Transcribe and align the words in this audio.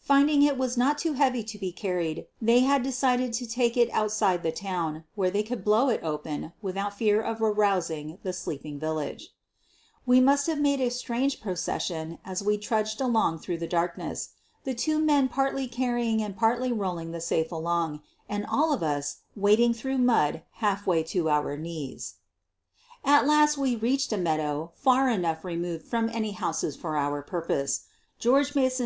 Finding 0.00 0.42
it 0.42 0.58
was 0.58 0.76
not 0.76 0.98
too 0.98 1.14
heavy 1.14 1.42
to 1.44 1.58
be 1.58 1.72
carried 1.72 2.26
they 2.42 2.60
had 2.60 2.82
decided 2.82 3.32
to 3.32 3.46
take 3.46 3.74
it 3.74 3.88
outside 3.90 4.42
the 4.42 4.52
town, 4.52 5.04
where 5.14 5.30
they 5.30 5.42
could 5.42 5.64
blow 5.64 5.88
it 5.88 6.02
open 6.02 6.52
without 6.60 6.92
fear 6.98 7.22
of 7.22 7.40
arousing 7.40 8.18
the 8.22 8.34
sleeping 8.34 8.78
village. 8.78 9.30
QUEEN 10.04 10.28
OF 10.28 10.28
THE 10.28 10.28
BURGLARS 10.28 10.28
121 10.28 10.28
We 10.28 10.30
must 10.30 10.46
have 10.46 10.60
made 10.60 10.80
a 10.82 10.90
strange 11.30 11.40
procession 11.40 12.18
as 12.22 12.42
we 12.42 12.58
drudged 12.58 13.00
along 13.00 13.38
through 13.38 13.56
the 13.56 13.66
darkness— 13.66 14.32
the 14.64 14.74
two 14.74 14.98
men 14.98 15.30
partly 15.30 15.66
carrying 15.68 16.20
and 16.22 16.36
partly 16.36 16.70
rolling 16.70 17.12
the 17.12 17.20
safe 17.22 17.50
along, 17.50 18.02
and 18.28 18.44
all 18.44 18.74
of 18.74 18.82
us 18.82 19.20
wading 19.34 19.72
through 19.72 19.96
mud 19.96 20.42
half 20.56 20.86
way 20.86 21.02
to 21.04 21.30
our 21.30 21.56
knees. 21.56 22.16
At 23.02 23.26
last 23.26 23.56
we 23.56 23.74
reached 23.76 24.12
a 24.12 24.18
meadow 24.18 24.72
far 24.74 25.08
enough 25.08 25.46
removed 25.46 25.86
from 25.86 26.10
any 26.10 26.32
houses 26.32 26.76
for 26.76 26.98
our 26.98 27.22
purpose. 27.22 27.84
George 28.18 28.54
Mason? 28.54 28.80